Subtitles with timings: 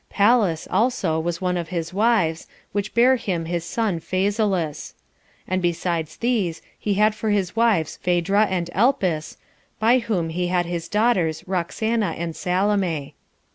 [0.09, 4.95] Pallas also was one of his wives, which bare him his son Phasaelus.
[5.47, 9.37] And besides these, he had for his wives Phedra and Elpis,
[9.79, 13.13] by whom he had his daughters Roxana and Salome.